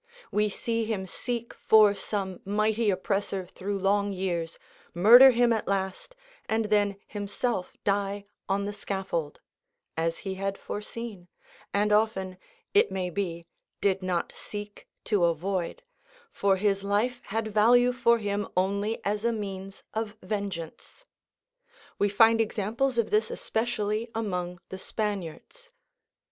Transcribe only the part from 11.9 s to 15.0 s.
often, it may be, did not seek